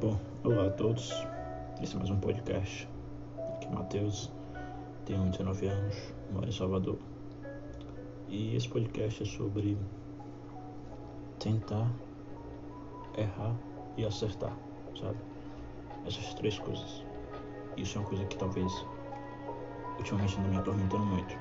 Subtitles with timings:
[0.00, 1.12] Bom, olá a todos.
[1.82, 2.88] Esse é mais um podcast.
[3.52, 4.32] Aqui é Matheus,
[5.04, 6.96] tenho 19 anos, moro em Salvador.
[8.26, 9.76] E esse podcast é sobre
[11.38, 11.86] tentar
[13.18, 13.54] errar
[13.98, 14.56] e acertar,
[14.98, 15.18] sabe?
[16.06, 17.04] Essas três coisas.
[17.76, 18.72] Isso é uma coisa que talvez
[19.98, 21.36] ultimamente anda me atormentando muito.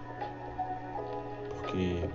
[1.47, 2.09] Porque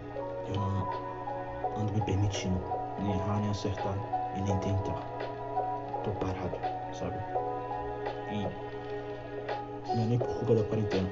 [0.48, 2.60] eu não ando me permitindo
[2.98, 3.96] nem errar, nem acertar
[4.36, 5.13] e nem tentar
[6.04, 6.56] tô parado,
[6.92, 7.16] sabe?
[8.30, 8.42] E
[9.96, 11.10] não é nem por culpa da quarentena,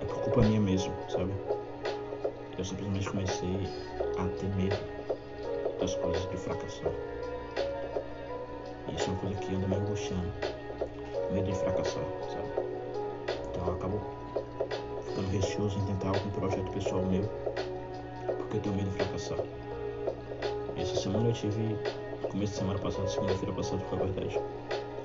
[0.00, 1.32] é por culpa minha mesmo, sabe?
[2.58, 3.68] Eu simplesmente comecei
[4.18, 4.76] a ter medo
[5.80, 6.92] das coisas de fracassar.
[8.88, 10.32] E isso é uma coisa que anda me angustiando.
[11.32, 12.66] Medo de fracassar, sabe?
[13.50, 14.00] Então eu acabo
[15.06, 17.24] ficando receoso em tentar algum projeto pessoal meu,
[18.26, 19.38] porque eu tenho medo de fracassar.
[20.76, 21.76] Essa semana eu tive
[22.32, 24.40] começo de semana passada, segunda-feira passada, foi a verdade.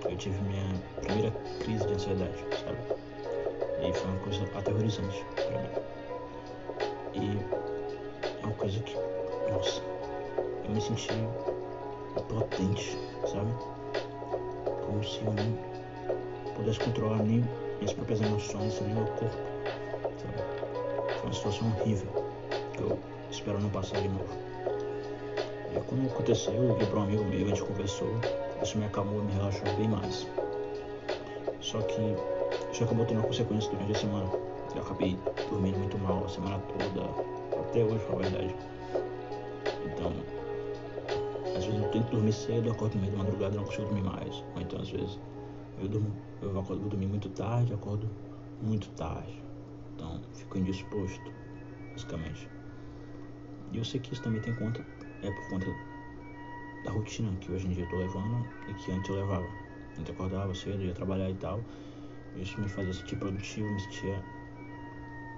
[0.09, 0.63] Eu tive minha
[1.02, 2.77] primeira crise de ansiedade, sabe?
[3.82, 5.70] E foi uma coisa aterrorizante pra mim.
[7.16, 8.96] E é uma coisa que,
[9.51, 9.82] nossa,
[10.63, 11.10] eu me senti
[12.29, 12.98] potente,
[13.29, 13.51] sabe?
[14.85, 17.44] Como se eu não pudesse controlar nem
[17.79, 19.35] minhas próprias emoções, nem meu corpo,
[20.21, 21.13] sabe?
[21.18, 22.23] Foi uma situação horrível
[22.71, 22.98] que eu
[23.29, 24.46] espero não passar de novo.
[25.85, 28.09] Quando aconteceu, eu liguei para um amigo meu, a gente conversou,
[28.63, 30.27] isso me acalmou, me relaxou bem mais.
[31.61, 32.15] Só que
[32.71, 34.29] isso acabou tendo uma consequência durante a semana.
[34.75, 35.17] Eu acabei
[35.49, 37.05] dormindo muito mal a semana toda,
[37.59, 38.55] até hoje, na verdade.
[39.85, 40.13] Então,
[41.55, 44.03] às vezes eu tento dormir cedo, acordo no meio da madrugada e não consigo dormir
[44.03, 44.43] mais.
[44.55, 45.20] Ou então, às vezes,
[45.79, 46.11] eu durmo,
[46.41, 48.09] eu acordo, vou dormir muito tarde, acordo
[48.61, 49.43] muito tarde.
[49.95, 51.31] Então, fico indisposto,
[51.91, 52.49] basicamente.
[53.71, 54.83] E eu sei que isso também tem conta
[55.23, 55.65] é por conta
[56.84, 59.48] da rotina que hoje em dia eu tô levando e que antes eu levava.
[59.98, 61.62] Antes eu acordava cedo, ia trabalhar e tal.
[62.35, 64.23] Isso me fazia sentir produtivo, me sentia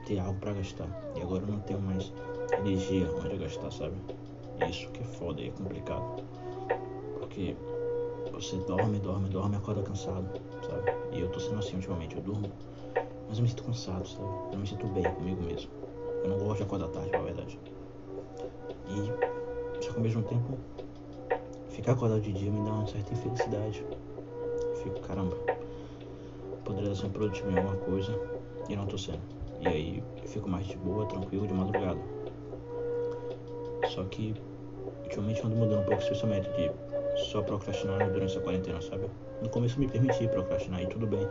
[0.06, 0.88] ter algo para gastar.
[1.16, 2.12] E agora eu não tenho mais
[2.58, 3.96] energia onde gastar, sabe?
[4.70, 6.24] Isso que é foda e é complicado.
[7.20, 7.56] Porque
[8.32, 10.28] você dorme, dorme, dorme acorda cansado,
[10.66, 10.92] sabe?
[11.12, 12.52] E eu tô sendo assim ultimamente, eu durmo,
[13.28, 14.24] mas eu me sinto cansado, sabe?
[14.24, 15.72] Eu não me sinto bem comigo mesmo.
[16.24, 17.60] Eu não gosto de acordar tarde, na verdade.
[18.88, 19.29] E
[19.82, 20.58] só que ao mesmo tempo,
[21.70, 23.84] ficar acordado de dia me dá uma certa infelicidade.
[23.90, 25.36] Eu fico, caramba,
[26.64, 28.14] poderia ser produtivo em alguma coisa
[28.68, 29.22] e não tô sendo.
[29.62, 32.00] E aí eu fico mais de boa, tranquilo, de madrugada.
[33.90, 34.36] Só que
[35.04, 36.72] ultimamente ando mudando um pouco esse pensamento de
[37.26, 39.10] só procrastinar durante essa quarentena, sabe?
[39.42, 41.28] No começo eu me permiti procrastinar e tudo bem.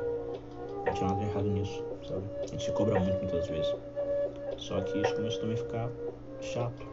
[0.87, 2.23] Não tinha nada de errado nisso, sabe?
[2.43, 3.75] A gente se cobra muito muitas vezes.
[4.57, 5.91] Só que isso começou também a ficar
[6.41, 6.87] chato,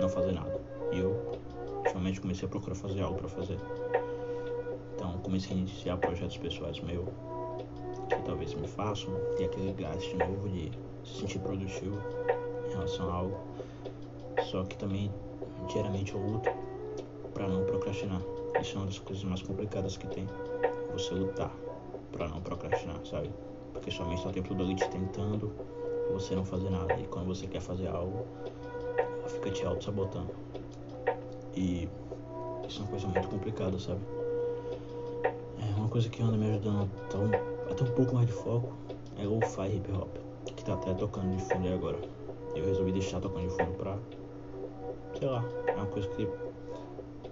[0.00, 0.61] não fazer nada.
[0.92, 1.40] E eu
[1.78, 3.58] ultimamente comecei a procurar fazer algo para fazer.
[4.94, 7.08] Então comecei a iniciar projetos pessoais meus
[8.08, 10.70] que talvez me façam ter aquele gás de novo de
[11.04, 11.98] se sentir produtivo
[12.66, 13.36] em relação a algo.
[14.50, 15.10] Só que também
[15.68, 16.50] diariamente eu luto
[17.32, 18.20] para não procrastinar.
[18.60, 20.26] Isso é uma das coisas mais complicadas que tem.
[20.92, 21.50] Você lutar
[22.12, 23.30] para não procrastinar, sabe?
[23.72, 25.52] Porque sua mente está o tempo todo ali te tentando
[26.12, 26.94] você não fazer nada.
[26.94, 28.26] E quando você quer fazer algo,
[29.26, 30.30] fica te auto-sabotando.
[31.54, 31.88] E
[32.66, 34.00] isso é uma coisa muito complicada, sabe?
[35.24, 36.90] É uma coisa que anda me ajudando
[37.70, 38.72] a ter um pouco mais de foco
[39.18, 41.98] é o Fi Hip Hop, que tá até tocando de fundo aí agora.
[42.54, 43.98] Eu resolvi deixar tocando de fundo pra.
[45.18, 46.28] Sei lá, é uma coisa que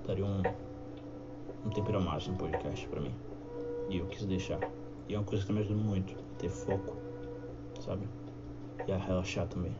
[0.06, 0.42] daria um,
[1.66, 3.14] um tempero a mais no podcast pra mim.
[3.88, 4.60] E eu quis deixar.
[5.08, 6.96] E é uma coisa que tá me ajudando muito, ter foco,
[7.80, 8.06] sabe?
[8.86, 9.74] E a relaxar também.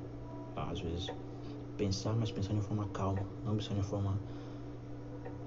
[0.57, 1.11] Às vezes
[1.81, 4.15] pensar, mas pensar de forma calma, não pensar de forma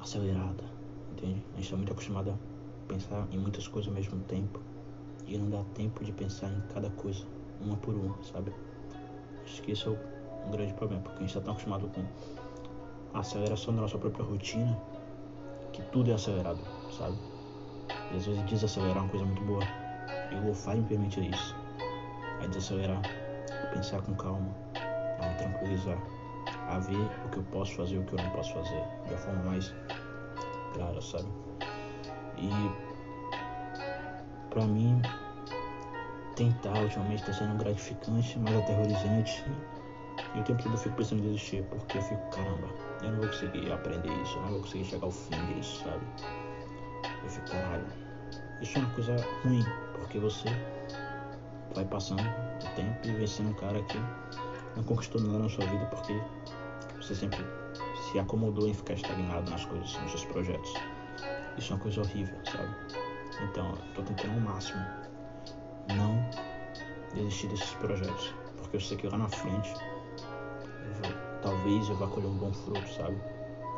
[0.02, 0.64] acelerada,
[1.12, 1.44] entende?
[1.52, 4.60] A gente está muito acostumado a pensar em muitas coisas ao mesmo tempo
[5.28, 7.24] e não dá tempo de pensar em cada coisa,
[7.62, 8.52] uma por uma, sabe?
[9.44, 12.04] Acho que isso é um grande problema, porque a gente está tão acostumado com
[13.14, 14.76] a aceleração da nossa própria rotina
[15.72, 16.62] que tudo é acelerado,
[16.98, 17.16] sabe?
[18.12, 19.64] E às vezes desacelerar é uma coisa muito boa.
[20.32, 21.56] E o lo-fi me permite isso.
[22.42, 23.04] É desacelerar,
[23.72, 24.50] pensar com calma,
[25.30, 26.13] me tranquilizar
[26.76, 29.14] a ver o que eu posso fazer e o que eu não posso fazer de
[29.14, 29.74] uma forma mais
[30.74, 31.28] clara, sabe?
[32.38, 32.50] E
[34.50, 35.02] pra mim
[36.36, 39.46] tentar ultimamente está sendo gratificante, mas aterrorizante.
[40.36, 42.68] E o tempo todo eu fico pensando em desistir, porque eu fico, caramba,
[43.04, 46.04] eu não vou conseguir aprender isso, eu não vou conseguir chegar ao fim disso, sabe?
[47.24, 47.86] Eu fico, caralho,
[48.62, 50.50] isso é uma coisa ruim, porque você
[51.76, 53.98] vai passando o tempo e vê sendo um cara que
[54.76, 56.20] não conquistou nada na sua vida porque
[57.04, 57.46] você sempre
[57.96, 60.74] se acomodou em ficar estagnado nas coisas, nos seus projetos.
[61.58, 62.74] isso é uma coisa horrível, sabe?
[63.44, 64.82] Então, eu tô tentando ao máximo
[65.98, 66.18] não
[67.14, 69.74] desistir desses projetos, porque eu sei que lá na frente
[70.86, 71.12] eu vou,
[71.42, 73.18] talvez eu vá colher um bom fruto, sabe?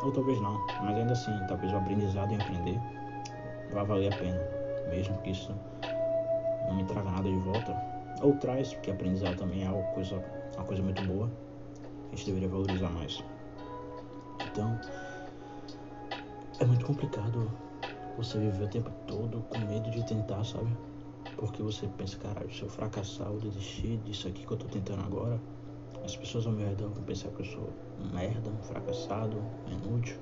[0.03, 2.79] Ou talvez não, mas ainda assim, talvez o aprendizado em aprender
[3.71, 4.39] vai valer a pena,
[4.89, 5.51] mesmo que isso
[6.67, 7.75] não me traga nada de volta.
[8.21, 10.23] Ou traz, porque aprendizado também é uma coisa,
[10.55, 11.29] uma coisa muito boa,
[12.15, 13.23] a gente deveria valorizar mais.
[14.47, 14.79] Então,
[16.59, 17.51] é muito complicado
[18.17, 20.69] você viver o tempo todo com medo de tentar, sabe?
[21.35, 25.03] Porque você pensa, caralho, se eu fracassar ou desistir disso aqui que eu tô tentando
[25.03, 25.39] agora,
[26.05, 27.69] as pessoas ao meu redor vão pensar que eu sou
[27.99, 30.17] um merda, um fracassado, um inútil.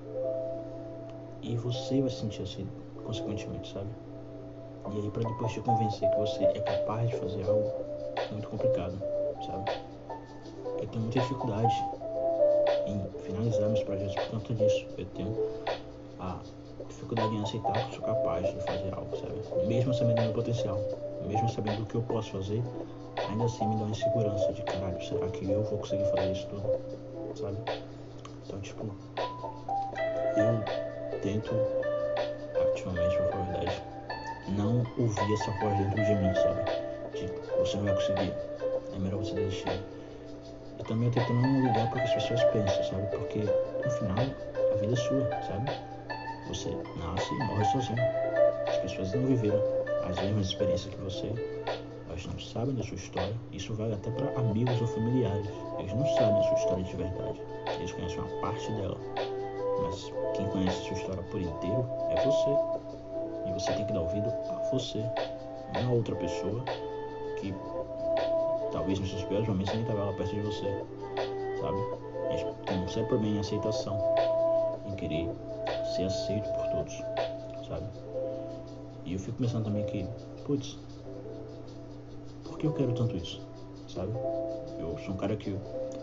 [1.43, 2.67] E você vai se sentir assim,
[3.05, 3.89] consequentemente, sabe?
[4.91, 7.71] E aí, para depois te convencer que você é capaz de fazer algo,
[8.17, 8.97] é muito complicado,
[9.45, 9.92] sabe?
[10.83, 11.85] Eu tenho muita dificuldade
[12.85, 14.85] em finalizar meus projetos por conta disso.
[14.97, 15.33] Eu tenho
[16.19, 16.39] a
[16.89, 19.65] dificuldade em aceitar que sou capaz de fazer algo, sabe?
[19.65, 20.77] Mesmo sabendo do meu potencial,
[21.25, 22.61] mesmo sabendo do que eu posso fazer,
[23.29, 26.47] ainda assim me dá uma insegurança de caralho, será que eu vou conseguir fazer isso
[26.47, 26.81] tudo,
[27.39, 27.57] sabe?
[28.45, 28.85] Então, tipo,
[30.35, 31.55] eu tento
[32.61, 33.83] ativamente, pra falar a verdade,
[34.49, 36.61] não ouvir essa voz dentro de mim, sabe?
[37.13, 38.33] De você não vai conseguir,
[38.93, 39.92] é melhor você desistir.
[40.79, 43.07] E também eu tento não ligar para que as pessoas pensam, sabe?
[43.15, 45.71] Porque no final a vida é sua, sabe?
[46.47, 47.99] Você nasce e morre sozinho.
[48.67, 49.61] As pessoas não viveram
[50.05, 51.31] as mesmas experiências que você,
[52.07, 53.33] elas não sabem da sua história.
[53.51, 55.47] Isso vale até para amigos ou familiares.
[55.79, 57.41] Eles não sabem a sua história de verdade.
[57.77, 58.97] Eles conhecem uma parte dela.
[59.81, 62.49] Mas quem conhece a sua história por inteiro é você.
[63.47, 65.03] E você tem que dar ouvido a você,
[65.73, 66.63] não a outra pessoa
[67.39, 67.53] que
[68.73, 70.83] talvez nos seus piores momentos nem estava perto de você,
[71.61, 71.77] sabe?
[72.29, 74.15] A gente tem um sério problema em aceitação,
[74.87, 75.29] em querer
[75.95, 76.97] ser aceito por todos,
[77.67, 77.85] sabe?
[79.05, 80.05] E eu fico pensando também que,
[80.45, 80.77] putz,
[82.43, 83.39] por que eu quero tanto isso,
[83.87, 84.11] sabe?
[84.79, 85.51] Eu sou um cara que,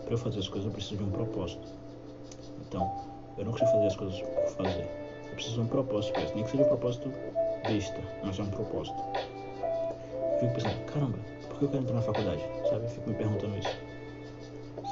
[0.05, 1.67] para eu fazer as coisas, eu preciso de um propósito.
[2.67, 2.89] Então,
[3.37, 4.89] eu não consigo fazer as coisas por fazer.
[5.27, 6.35] Eu preciso de um propósito para isso.
[6.35, 7.11] Nem que seja um propósito
[7.67, 8.97] besta, mas é um propósito.
[10.33, 11.17] Eu fico pensando, caramba,
[11.61, 12.41] que eu quero entrar na faculdade?
[12.69, 12.85] Sabe?
[12.85, 13.77] Eu fico me perguntando isso.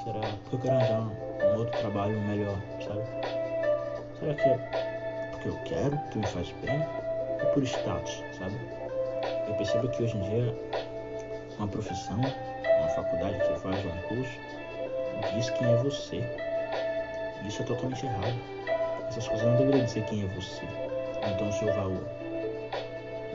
[0.03, 3.01] Será porque eu quero arranjar um, um outro trabalho melhor, sabe?
[4.19, 6.79] Será que é porque eu quero, que me faz bem?
[7.43, 8.55] Ou por status, sabe?
[9.47, 10.55] Eu percebo que hoje em dia
[11.57, 14.39] uma profissão, uma faculdade que faz, um curso,
[15.33, 16.23] diz quem é você.
[17.47, 18.39] Isso é totalmente errado.
[19.07, 20.65] Essas coisas não deveriam dizer quem é você,
[21.33, 22.07] então o seu valor.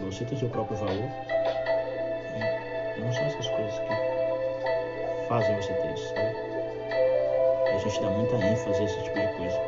[0.03, 1.11] Você tem seu próprio valor
[3.05, 6.37] não são essas coisas que fazem você ter isso, sabe?
[7.67, 9.61] E a gente dá muita ênfase a esse tipo de coisa.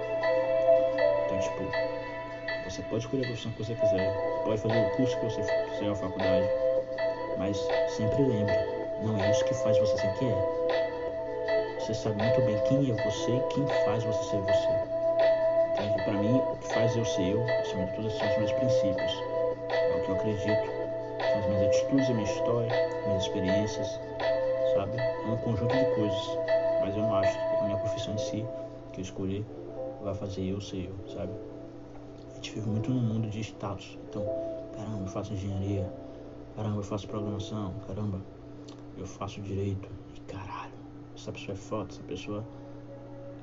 [1.24, 1.64] Então, tipo,
[2.64, 4.12] você pode escolher a profissão que você quiser,
[4.44, 6.48] pode fazer o curso que você quiser, a faculdade,
[7.38, 7.56] mas
[7.88, 8.54] sempre lembre,
[9.02, 10.66] não é isso que faz você ser quem é.
[11.80, 14.68] Você sabe muito bem quem é você e quem faz você ser você.
[15.72, 16.02] Entende?
[16.02, 19.22] Para mim, o que faz eu ser eu, acima de tudo, são os meus princípios.
[19.70, 20.66] É o que eu acredito.
[21.20, 23.88] São as minhas atitudes, a minha história, minhas experiências,
[24.74, 24.98] sabe?
[24.98, 26.38] É um conjunto de coisas.
[26.80, 28.46] Mas eu não acho que a minha profissão em si,
[28.92, 29.46] que eu escolhi,
[30.02, 31.32] vai fazer eu ser eu, sabe?
[32.30, 33.98] A gente vive muito num mundo de status.
[34.08, 34.24] Então,
[34.74, 35.90] caramba, eu faço engenharia.
[36.54, 37.74] Caramba, eu faço programação.
[37.86, 38.20] Caramba,
[38.96, 39.88] eu faço direito.
[40.14, 40.72] E caralho,
[41.16, 42.44] essa pessoa é foda, essa pessoa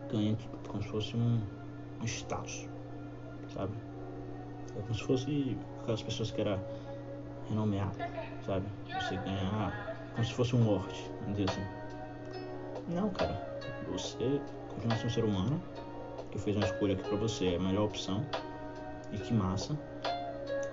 [0.10, 1.42] ganha como se fosse um
[2.04, 2.68] um status,
[3.54, 3.74] sabe?
[4.76, 6.60] É como se fosse aquelas pessoas que era
[7.50, 7.98] renomeado,
[8.46, 8.66] sabe?
[8.88, 11.84] Você ganhar como se fosse um lord, vamos dizer assim.
[12.90, 13.54] Não, cara.
[13.92, 15.62] Você continua sendo um ser humano
[16.32, 18.26] que fez uma escolha que pra você é a melhor opção
[19.12, 19.78] e que massa,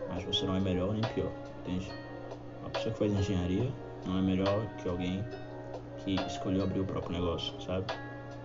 [0.08, 1.90] mas você não é melhor nem pior, entende?
[2.60, 3.70] Uma pessoa que faz engenharia
[4.06, 5.24] não é melhor que alguém
[5.98, 7.86] que escolheu abrir o próprio negócio, sabe?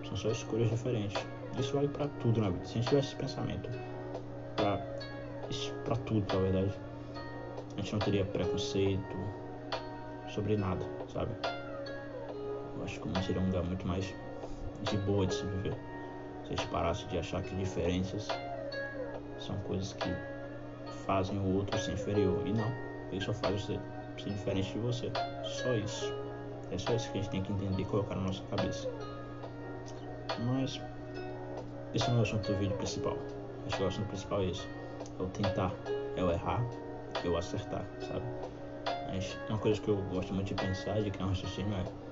[0.06, 1.26] São só escolhas diferentes.
[1.58, 2.66] Isso vale para tudo na vida.
[2.66, 3.70] Se a gente tivesse esse pensamento
[4.56, 4.82] para
[5.86, 6.74] para tudo, na verdade,
[7.76, 9.18] a gente não teria preconceito
[10.28, 11.32] sobre nada, sabe?
[12.78, 14.14] Eu acho que o mundo seria um lugar muito mais
[14.84, 15.74] de boa de se viver.
[16.44, 18.28] Se a gente parasse de achar que diferenças
[19.40, 20.10] são coisas que
[21.06, 22.42] fazem o outro ser inferior.
[22.46, 22.72] E não,
[23.12, 23.80] ele só faz você
[24.18, 25.12] ser diferente de você.
[25.44, 26.14] Só isso.
[26.72, 28.90] É só isso que a gente tem que entender e colocar na nossa cabeça.
[30.40, 30.82] Mas
[31.94, 33.18] esse não é o assunto do vídeo principal.
[33.68, 34.68] Acho que o assunto principal é esse.
[35.20, 35.74] É o tentar,
[36.16, 36.64] é o errar,
[37.24, 38.26] é o acertar, sabe?
[39.08, 42.06] Mas uma coisa que eu gosto muito de pensar, de criar um raciocínio é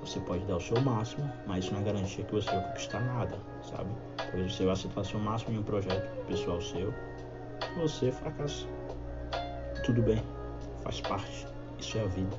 [0.00, 3.00] você pode dar o seu máximo, mas isso não é garantia que você vai conquistar
[3.00, 3.90] nada, sabe?
[4.16, 6.92] Talvez você vai acertar seu máximo em um projeto pessoal seu,
[7.76, 8.66] você fracassa.
[9.84, 10.22] Tudo bem,
[10.82, 11.46] faz parte.
[11.78, 12.36] Isso é a vida.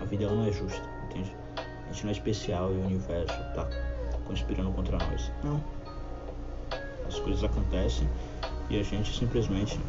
[0.00, 1.34] A vida ela não é justa, entende?
[1.56, 3.68] A gente não é especial e o universo tá
[4.26, 5.32] conspirando contra nós.
[5.42, 5.62] Não.
[7.06, 8.08] As coisas acontecem
[8.68, 9.80] e a gente simplesmente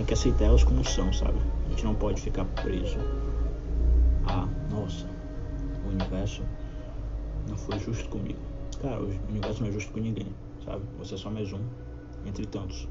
[0.00, 1.38] tem que aceitar elas como são, sabe?
[1.66, 2.96] A gente não pode ficar preso
[4.26, 5.06] a, nossa,
[5.84, 6.42] o universo
[7.46, 8.38] não foi justo comigo.
[8.80, 10.28] Cara, o universo não é justo com ninguém,
[10.64, 10.82] sabe?
[10.98, 11.60] Você é só mais um
[12.24, 12.88] entre tantos.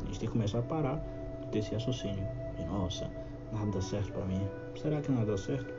[0.00, 0.96] A gente tem que começar a parar
[1.42, 2.26] de ter esse raciocínio.
[2.56, 3.08] De, nossa,
[3.52, 4.40] nada dá certo para mim.
[4.82, 5.72] Será que nada dá certo?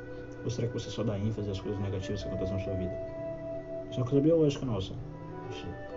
[0.46, 2.94] Ou será que você só dá ênfase às coisas negativas que acontecem na sua vida?
[3.90, 4.94] Isso é uma coisa biológica nossa.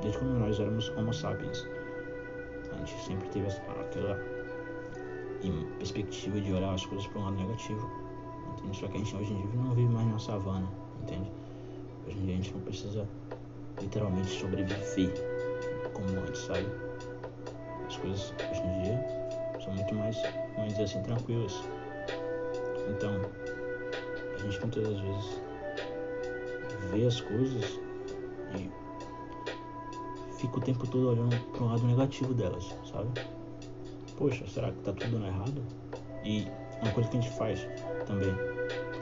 [0.01, 1.65] Desde quando nós éramos Homo sapiens,
[2.73, 4.42] a gente sempre teve aquela
[5.79, 7.91] perspectiva de olhar as coisas para um lado negativo.
[8.53, 8.77] Entende?
[8.77, 10.69] Só que a gente hoje em dia não vive mais na savana,
[11.03, 11.31] entende?
[12.07, 13.09] Hoje em dia a gente não precisa
[13.81, 15.13] literalmente sobreviver
[15.93, 16.67] como antes, sabe?
[17.87, 19.23] As coisas hoje em dia
[19.65, 20.17] são muito mais,
[20.57, 21.63] vamos dizer assim, tranquilas.
[22.89, 23.13] Então,
[24.35, 25.41] a gente muitas das vezes
[26.91, 27.81] vê as coisas
[28.57, 28.71] e
[30.39, 33.09] fica o tempo todo olhando para o lado negativo delas, sabe?
[34.23, 35.63] Poxa, será que tá tudo dando errado?
[36.23, 36.47] E
[36.81, 37.67] uma coisa que a gente faz
[38.07, 38.33] também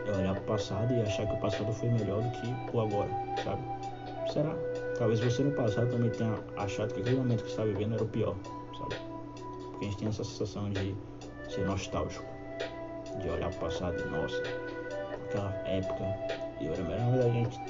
[0.06, 2.80] é olhar para o passado e achar que o passado foi melhor do que o
[2.80, 3.10] agora,
[3.44, 3.60] sabe?
[4.32, 4.56] Será?
[4.96, 8.02] Talvez você no passado também tenha achado que aquele momento que você está vivendo era
[8.02, 8.34] o pior,
[8.78, 8.94] sabe?
[9.72, 10.96] Porque a gente tem essa sensação de
[11.50, 12.24] ser nostálgico,
[13.20, 14.42] de olhar para o passado e, nossa,
[15.26, 16.02] aquela época.
[16.62, 17.60] E na verdade a gente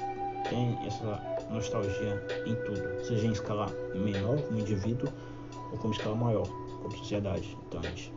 [0.49, 5.09] tem essa nostalgia em tudo, seja em escala menor como indivíduo
[5.73, 7.57] ou como escala maior como sociedade.
[7.67, 8.13] Então, gente,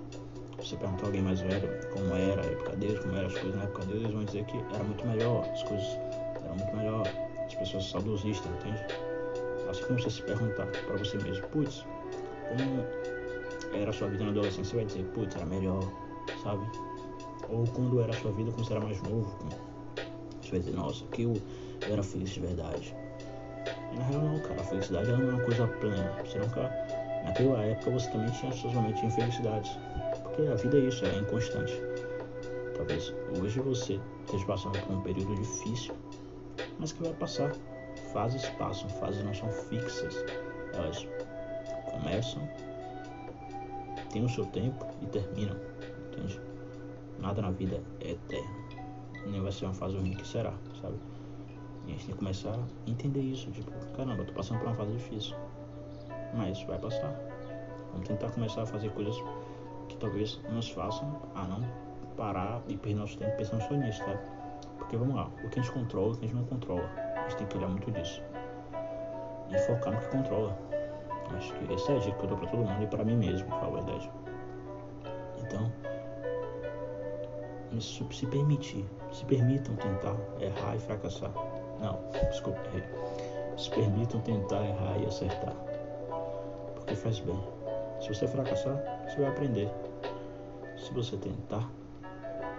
[0.61, 3.57] se você perguntar alguém mais velho como era a época deles, como eram as coisas
[3.57, 5.87] na época deles, eles vão dizer que era muito melhor, as coisas
[6.43, 7.07] eram muito melhor,
[7.47, 8.85] as pessoas saudosistas, entende?
[9.69, 11.85] Assim como você se perguntar para você mesmo, putz,
[12.49, 12.85] como
[13.75, 15.81] era a sua vida na adolescência, você vai dizer, putz, era melhor,
[16.43, 16.65] sabe?
[17.49, 19.37] Ou quando era a sua vida quando você era mais novo,
[20.41, 21.35] você vai dizer, nossa, que eu,
[21.87, 22.95] eu era feliz de verdade.
[23.93, 26.13] E na real não, cara, a felicidade não é uma coisa plena.
[26.25, 26.84] Você nunca.
[27.25, 29.79] Naquela época você também tinha suas momentos de infelicidades.
[30.23, 31.73] Porque a vida é isso, é inconstante.
[32.77, 35.95] Talvez hoje você esteja passando por um período difícil,
[36.79, 37.53] mas que vai passar.
[38.13, 40.25] Fases passam, fases não são fixas.
[40.75, 41.07] Elas
[41.91, 42.49] começam,
[44.13, 45.57] têm o seu tempo e terminam.
[46.13, 46.41] Entende?
[47.21, 48.65] Nada na vida é eterno.
[49.27, 50.97] Nem vai ser uma fase ruim que será, sabe?
[51.87, 53.51] E a gente tem que começar a entender isso.
[53.51, 55.37] Tipo, caramba, eu tô passando por uma fase difícil.
[56.35, 57.15] Mas vai passar.
[57.93, 59.17] Vamos tentar começar a fazer coisas
[59.89, 61.63] que talvez nos façam a não
[62.17, 64.19] parar e perder nosso tempo pensando só nisso, tá?
[64.79, 66.89] Porque vamos lá, o que a gente controla, o que a gente não controla.
[67.17, 68.23] A gente tem que olhar muito disso.
[69.51, 70.59] E focar no que controla.
[71.37, 73.17] Acho que essa é a dica que eu dou pra todo mundo e pra mim
[73.17, 74.11] mesmo, pra falar a verdade.
[75.39, 75.73] Então,
[77.81, 81.31] se permitir, se permitam tentar errar e fracassar.
[81.81, 81.99] Não,
[82.29, 82.85] desculpa, errei.
[83.57, 85.55] Se permitam tentar errar e acertar.
[86.85, 87.41] Porque faz bem.
[87.99, 88.77] Se você fracassar,
[89.09, 89.71] você vai aprender.
[90.77, 91.67] Se você tentar,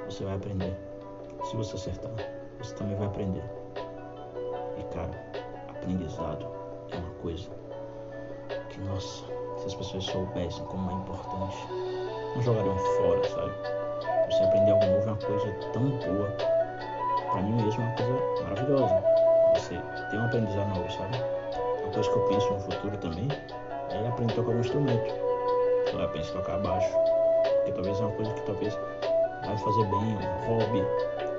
[0.05, 0.75] você vai aprender.
[1.43, 2.11] Se você acertar,
[2.57, 3.43] você também vai aprender.
[4.79, 5.11] E cara,
[5.69, 6.47] aprendizado
[6.91, 7.47] é uma coisa
[8.69, 9.25] que, nossa,
[9.57, 11.57] se as pessoas soubessem como é importante,
[12.35, 13.53] não jogariam fora, sabe?
[14.31, 16.31] Você aprender algo novo é uma coisa tão boa.
[17.31, 19.03] Pra mim mesmo é uma coisa maravilhosa.
[19.53, 19.79] Você
[20.09, 21.15] tem um aprendizado novo, sabe?
[21.83, 23.27] Uma coisa que eu penso no futuro também
[24.03, 25.13] é aprender a tocar um instrumento.
[25.93, 26.89] Eu penso em tocar baixo.
[27.43, 28.79] Porque talvez é uma coisa que talvez
[29.45, 30.85] vai fazer bem, um hobby,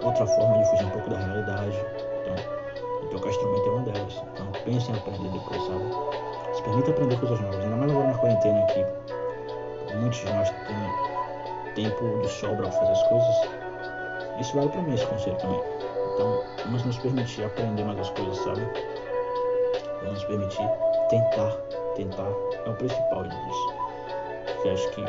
[0.02, 1.86] outra forma de fugir um pouco da realidade.
[2.22, 4.22] Então, tocar instrumento é uma delas.
[4.32, 6.54] Então pense em aprender depois, sabe?
[6.54, 8.84] Se permita aprender coisas novas, ainda mais agora na quarentena aqui.
[9.94, 13.48] Muitos de nós têm tempo de sobra para fazer as coisas.
[14.40, 15.62] Isso vale para mim esse conselho também.
[16.14, 18.62] Então, vamos nos permitir aprender mais as coisas, sabe?
[20.02, 20.68] Vamos nos permitir
[21.08, 21.65] tentar.
[21.96, 22.28] Tentar
[22.66, 23.74] é o principal disso.
[24.44, 25.04] Porque acho que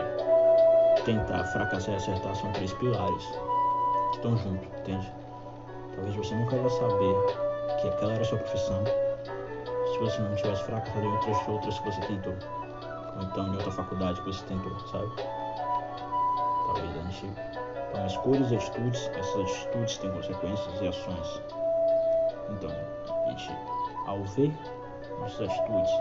[1.04, 3.26] tentar, fracassar e acertar são três pilares
[4.12, 5.12] que estão juntos, entende?
[5.94, 7.16] Talvez você nunca vá saber
[7.82, 8.84] que aquela era a sua profissão
[9.92, 12.34] se você não tivesse fracassado em outras outras que você tentou.
[13.18, 15.12] Ou então em outra faculdade que você tentou, sabe?
[16.68, 17.34] Talvez a gente
[17.92, 21.42] tome escolhas e atitudes, essas atitudes têm consequências e ações.
[22.50, 23.52] Então, a gente,
[24.06, 24.54] ao ver
[25.20, 25.92] nossas atitudes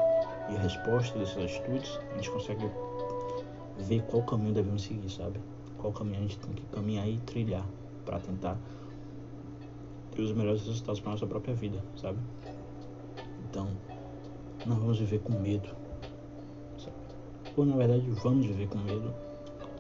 [0.48, 2.70] e a resposta dessas atitudes, a gente consegue
[3.78, 5.40] ver qual caminho devemos seguir, sabe?
[5.78, 7.66] Qual caminho a gente tem que caminhar e trilhar
[8.04, 8.56] para tentar
[10.12, 12.18] ter os melhores resultados para nossa própria vida, sabe?
[13.48, 13.68] Então,
[14.64, 15.68] não vamos viver com medo,
[16.78, 16.96] sabe?
[17.56, 19.12] Ou na verdade vamos viver com medo,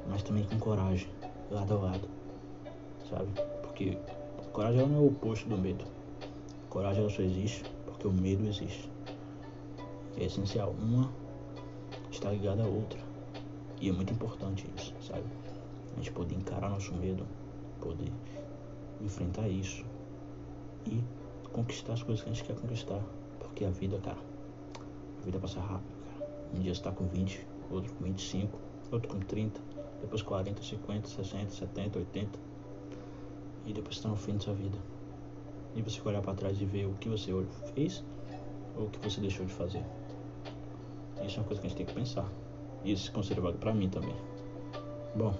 [0.08, 1.08] mas também com coragem,
[1.50, 2.08] lado a lado,
[3.08, 3.30] sabe?
[3.62, 3.98] Porque
[4.52, 5.84] coragem não é o oposto do medo.
[6.70, 8.95] Coragem só existe porque o medo existe.
[10.16, 10.74] É essencial.
[10.78, 11.10] Uma
[12.10, 12.98] está ligada à outra.
[13.80, 15.24] E é muito importante isso, sabe?
[15.92, 17.26] A gente poder encarar nosso medo,
[17.80, 18.10] poder
[19.00, 19.84] enfrentar isso
[20.86, 21.02] e
[21.52, 23.02] conquistar as coisas que a gente quer conquistar.
[23.38, 24.18] Porque a vida, cara,
[25.20, 26.30] a vida passa rápido, cara.
[26.54, 28.58] Um dia você tá com 20, outro com 25,
[28.92, 29.60] outro com 30,
[30.00, 32.38] depois 40, 50, 60, 70, 80.
[33.66, 34.78] E depois você tá no fim da sua vida.
[35.74, 37.32] E você olhar para trás e ver o que você
[37.74, 38.02] fez
[38.76, 39.84] ou o que você deixou de fazer.
[41.24, 42.28] Isso é uma coisa que a gente tem que pensar.
[42.84, 44.14] E isso conselho vale para mim também.
[45.14, 45.34] Bom,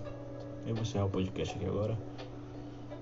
[0.66, 1.96] eu vou encerrar o podcast aqui agora.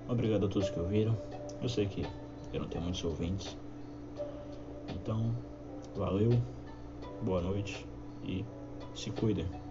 [0.07, 1.17] Obrigado a todos que ouviram.
[1.61, 2.05] Eu sei que
[2.53, 3.57] eu não tenho muitos ouvintes.
[4.89, 5.35] Então,
[5.95, 6.29] valeu,
[7.21, 7.87] boa noite
[8.23, 8.45] e
[8.93, 9.64] se cuidem.